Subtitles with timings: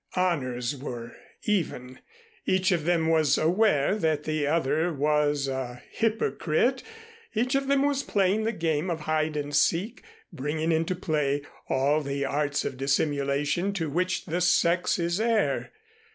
[0.15, 1.99] Honors were even.
[2.47, 6.81] Each of them was aware that the other was a hypocrite,
[7.35, 10.01] each of them was playing the game of hide and seek,
[10.33, 15.71] bringing into play all the arts of dissimulation to which the sex is heir.